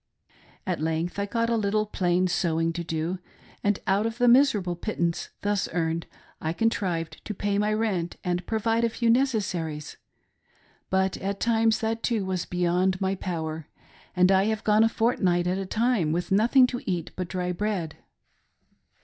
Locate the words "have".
14.45-14.63